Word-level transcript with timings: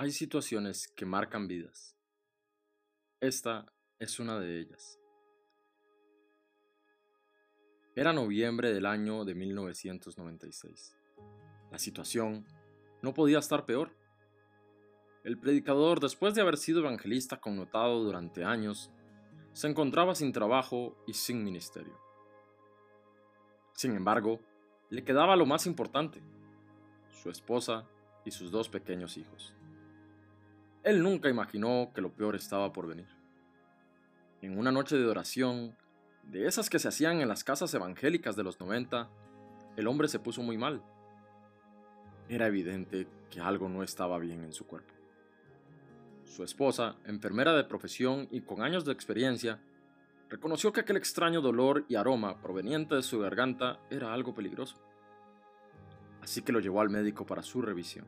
Hay 0.00 0.12
situaciones 0.12 0.86
que 0.94 1.04
marcan 1.04 1.48
vidas. 1.48 1.96
Esta 3.18 3.66
es 3.98 4.20
una 4.20 4.38
de 4.38 4.60
ellas. 4.60 4.96
Era 7.96 8.12
noviembre 8.12 8.72
del 8.72 8.86
año 8.86 9.24
de 9.24 9.34
1996. 9.34 10.96
La 11.72 11.78
situación 11.80 12.46
no 13.02 13.12
podía 13.12 13.40
estar 13.40 13.66
peor. 13.66 13.90
El 15.24 15.36
predicador, 15.36 15.98
después 15.98 16.32
de 16.36 16.42
haber 16.42 16.58
sido 16.58 16.78
evangelista 16.78 17.40
connotado 17.40 18.04
durante 18.04 18.44
años, 18.44 18.92
se 19.52 19.66
encontraba 19.66 20.14
sin 20.14 20.30
trabajo 20.30 20.96
y 21.08 21.14
sin 21.14 21.42
ministerio. 21.42 21.98
Sin 23.72 23.96
embargo, 23.96 24.38
le 24.90 25.02
quedaba 25.02 25.34
lo 25.34 25.44
más 25.44 25.66
importante, 25.66 26.22
su 27.10 27.30
esposa 27.30 27.88
y 28.24 28.30
sus 28.30 28.52
dos 28.52 28.68
pequeños 28.68 29.16
hijos. 29.16 29.57
Él 30.88 31.02
nunca 31.02 31.28
imaginó 31.28 31.90
que 31.94 32.00
lo 32.00 32.14
peor 32.14 32.34
estaba 32.34 32.72
por 32.72 32.86
venir. 32.86 33.08
En 34.40 34.58
una 34.58 34.72
noche 34.72 34.96
de 34.96 35.06
oración, 35.06 35.76
de 36.22 36.46
esas 36.46 36.70
que 36.70 36.78
se 36.78 36.88
hacían 36.88 37.20
en 37.20 37.28
las 37.28 37.44
casas 37.44 37.74
evangélicas 37.74 38.36
de 38.36 38.42
los 38.42 38.58
90, 38.58 39.06
el 39.76 39.86
hombre 39.86 40.08
se 40.08 40.18
puso 40.18 40.42
muy 40.42 40.56
mal. 40.56 40.82
Era 42.30 42.46
evidente 42.46 43.06
que 43.28 43.38
algo 43.38 43.68
no 43.68 43.82
estaba 43.82 44.18
bien 44.18 44.42
en 44.42 44.54
su 44.54 44.66
cuerpo. 44.66 44.94
Su 46.24 46.42
esposa, 46.42 46.96
enfermera 47.04 47.54
de 47.54 47.64
profesión 47.64 48.26
y 48.30 48.40
con 48.40 48.62
años 48.62 48.86
de 48.86 48.92
experiencia, 48.92 49.60
reconoció 50.30 50.72
que 50.72 50.80
aquel 50.80 50.96
extraño 50.96 51.42
dolor 51.42 51.84
y 51.90 51.96
aroma 51.96 52.40
proveniente 52.40 52.94
de 52.94 53.02
su 53.02 53.18
garganta 53.18 53.78
era 53.90 54.14
algo 54.14 54.34
peligroso. 54.34 54.76
Así 56.22 56.40
que 56.40 56.52
lo 56.52 56.60
llevó 56.60 56.80
al 56.80 56.88
médico 56.88 57.26
para 57.26 57.42
su 57.42 57.60
revisión. 57.60 58.06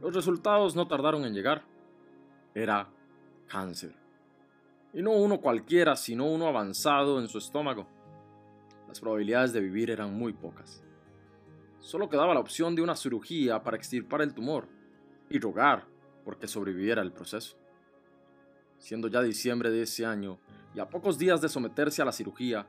Los 0.00 0.14
resultados 0.14 0.74
no 0.74 0.88
tardaron 0.88 1.24
en 1.24 1.34
llegar. 1.34 1.62
Era 2.54 2.88
cáncer. 3.46 3.94
Y 4.92 5.02
no 5.02 5.12
uno 5.12 5.40
cualquiera, 5.40 5.94
sino 5.96 6.26
uno 6.26 6.46
avanzado 6.46 7.20
en 7.20 7.28
su 7.28 7.38
estómago. 7.38 7.86
Las 8.88 8.98
probabilidades 8.98 9.52
de 9.52 9.60
vivir 9.60 9.90
eran 9.90 10.14
muy 10.14 10.32
pocas. 10.32 10.82
Solo 11.78 12.08
quedaba 12.08 12.34
la 12.34 12.40
opción 12.40 12.74
de 12.74 12.82
una 12.82 12.96
cirugía 12.96 13.62
para 13.62 13.76
extirpar 13.76 14.22
el 14.22 14.34
tumor 14.34 14.68
y 15.28 15.38
rogar 15.38 15.86
porque 16.24 16.48
sobreviviera 16.48 17.02
el 17.02 17.12
proceso. 17.12 17.56
Siendo 18.78 19.08
ya 19.08 19.22
diciembre 19.22 19.70
de 19.70 19.82
ese 19.82 20.06
año 20.06 20.38
y 20.74 20.80
a 20.80 20.88
pocos 20.88 21.18
días 21.18 21.40
de 21.40 21.48
someterse 21.48 22.02
a 22.02 22.04
la 22.04 22.12
cirugía, 22.12 22.66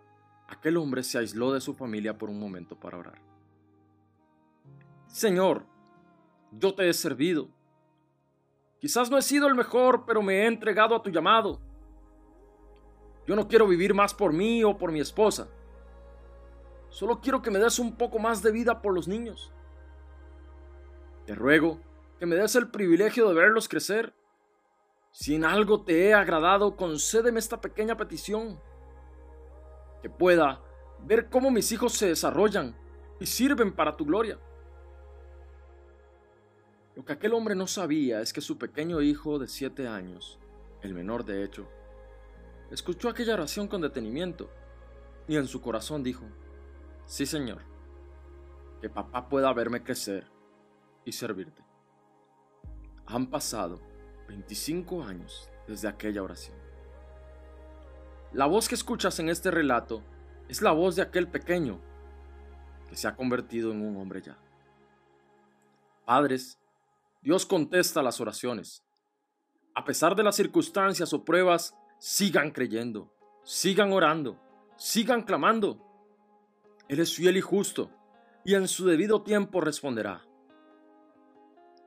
aquel 0.48 0.78
hombre 0.78 1.04
se 1.04 1.18
aisló 1.18 1.54
de 1.54 1.62
su 1.62 1.74
familia 1.74 2.18
por 2.18 2.30
un 2.30 2.40
momento 2.40 2.80
para 2.80 2.98
orar. 2.98 3.22
Señor, 5.08 5.66
yo 6.52 6.74
te 6.76 6.88
he 6.88 6.94
servido. 6.94 7.50
Quizás 8.80 9.10
no 9.10 9.18
he 9.18 9.22
sido 9.22 9.48
el 9.48 9.56
mejor, 9.56 10.06
pero 10.06 10.22
me 10.22 10.42
he 10.42 10.48
entregado 10.48 10.96
a 10.96 11.02
tu 11.02 11.10
llamado. 11.10 11.62
Yo 13.28 13.36
no 13.36 13.48
quiero 13.48 13.68
vivir 13.68 13.94
más 13.94 14.14
por 14.14 14.34
mí 14.34 14.64
o 14.64 14.78
por 14.78 14.92
mi 14.92 15.00
esposa. 15.00 15.48
Solo 16.90 17.22
quiero 17.22 17.42
que 17.42 17.52
me 17.52 17.60
des 17.60 17.80
un 17.80 17.96
poco 17.96 18.20
más 18.20 18.42
de 18.42 18.52
vida 18.52 18.82
por 18.82 18.94
los 18.94 19.08
niños. 19.08 19.54
Te 21.26 21.36
ruego 21.36 21.80
que 22.20 22.26
me 22.26 22.36
des 22.36 22.56
el 22.56 22.70
privilegio 22.70 23.30
de 23.30 23.36
verlos 23.36 23.70
crecer. 23.70 24.14
Si 25.12 25.36
en 25.36 25.46
algo 25.46 25.84
te 25.84 26.08
he 26.08 26.14
agradado, 26.14 26.76
concédeme 26.76 27.40
esta 27.40 27.62
pequeña 27.62 27.96
petición. 27.96 28.60
Que 30.02 30.10
pueda 30.10 30.62
ver 31.06 31.30
cómo 31.30 31.52
mis 31.52 31.72
hijos 31.72 31.94
se 31.94 32.08
desarrollan 32.08 32.76
y 33.20 33.28
sirven 33.28 33.74
para 33.74 33.96
tu 33.96 34.06
gloria. 34.06 34.40
Lo 36.96 37.06
que 37.06 37.14
aquel 37.14 37.34
hombre 37.34 37.56
no 37.56 37.68
sabía 37.68 38.22
es 38.22 38.34
que 38.34 38.42
su 38.42 38.58
pequeño 38.58 39.02
hijo 39.02 39.40
de 39.40 39.48
siete 39.48 39.88
años, 39.88 40.40
el 40.82 40.94
menor 40.94 41.24
de 41.24 41.44
hecho, 41.44 41.70
escuchó 42.70 43.10
aquella 43.10 43.34
oración 43.34 43.68
con 43.68 43.82
detenimiento 43.82 44.50
y 45.28 45.38
en 45.38 45.48
su 45.48 45.62
corazón 45.62 46.04
dijo, 46.04 46.26
sí 47.06 47.26
Señor, 47.26 47.62
que 48.82 48.90
papá 48.90 49.30
pueda 49.30 49.54
verme 49.54 49.84
crecer 49.84 50.28
y 51.06 51.14
servirte. 51.14 51.64
Han 53.06 53.28
pasado 53.30 53.80
25 54.28 55.04
años 55.04 55.50
desde 55.68 55.88
aquella 55.88 56.24
oración. 56.24 56.58
La 58.34 58.46
voz 58.46 58.68
que 58.68 58.76
escuchas 58.76 59.20
en 59.20 59.30
este 59.30 59.52
relato 59.52 60.02
es 60.50 60.62
la 60.62 60.72
voz 60.72 60.96
de 60.96 61.02
aquel 61.02 61.28
pequeño 61.28 61.80
que 62.90 62.96
se 62.96 63.08
ha 63.08 63.16
convertido 63.16 63.72
en 63.72 63.82
un 63.82 63.98
hombre 63.98 64.22
ya. 64.22 64.38
Padres, 66.06 66.61
Dios 67.22 67.46
contesta 67.46 68.02
las 68.02 68.20
oraciones. 68.20 68.84
A 69.76 69.86
pesar 69.86 70.16
de 70.16 70.24
las 70.24 70.36
circunstancias 70.36 71.14
o 71.14 71.24
pruebas, 71.24 71.76
sigan 72.00 72.52
creyendo, 72.52 73.14
sigan 73.44 73.94
orando, 73.94 74.40
sigan 74.76 75.22
clamando. 75.22 75.86
Él 76.88 77.00
es 77.00 77.16
fiel 77.16 77.38
y 77.38 77.42
justo, 77.42 77.92
y 78.44 78.56
en 78.56 78.68
su 78.68 78.88
debido 78.88 79.22
tiempo 79.22 79.62
responderá. 79.62 80.26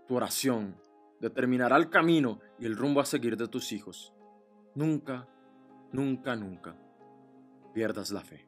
Tu 0.06 0.14
oración 0.14 0.80
determinará 1.20 1.76
el 1.76 1.90
camino 1.90 2.40
y 2.58 2.66
el 2.66 2.76
rumbo 2.76 3.00
a 3.00 3.06
seguir 3.06 3.36
de 3.36 3.48
tus 3.48 3.72
hijos. 3.72 4.14
Nunca, 4.74 5.26
nunca, 5.92 6.36
nunca 6.36 6.76
pierdas 7.74 8.12
la 8.12 8.20
fe. 8.20 8.46